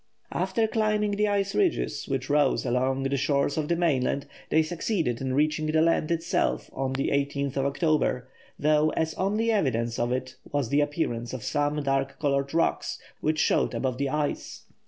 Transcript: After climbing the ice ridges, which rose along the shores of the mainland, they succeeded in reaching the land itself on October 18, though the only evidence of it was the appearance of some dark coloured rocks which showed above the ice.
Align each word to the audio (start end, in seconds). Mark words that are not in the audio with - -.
After 0.31 0.65
climbing 0.67 1.11
the 1.11 1.27
ice 1.27 1.53
ridges, 1.53 2.07
which 2.07 2.27
rose 2.27 2.65
along 2.65 3.03
the 3.03 3.15
shores 3.15 3.55
of 3.55 3.67
the 3.67 3.75
mainland, 3.75 4.25
they 4.49 4.63
succeeded 4.63 5.21
in 5.21 5.35
reaching 5.35 5.67
the 5.67 5.79
land 5.83 6.09
itself 6.09 6.71
on 6.73 6.89
October 6.97 7.11
18, 7.13 7.49
though 8.57 8.91
the 8.97 9.13
only 9.19 9.51
evidence 9.51 9.99
of 9.99 10.11
it 10.11 10.37
was 10.51 10.69
the 10.69 10.81
appearance 10.81 11.33
of 11.33 11.43
some 11.43 11.83
dark 11.83 12.19
coloured 12.19 12.51
rocks 12.51 12.97
which 13.19 13.37
showed 13.37 13.75
above 13.75 13.99
the 13.99 14.09
ice. 14.09 14.63